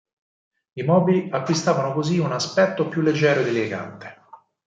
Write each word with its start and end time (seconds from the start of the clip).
I 0.73 0.81
mobili 0.81 1.29
acquistavano 1.31 1.93
così 1.93 2.17
un 2.17 2.31
aspetto 2.31 2.87
più 2.89 3.01
leggero 3.03 3.41
ed 3.41 3.47
elegante. 3.49 4.21